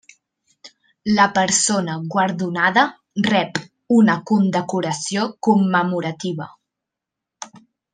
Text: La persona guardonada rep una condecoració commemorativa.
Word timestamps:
La 1.19 1.27
persona 1.35 1.97
guardonada 2.15 2.85
rep 3.29 3.61
una 4.01 4.19
condecoració 4.33 5.31
commemorativa. 5.51 6.53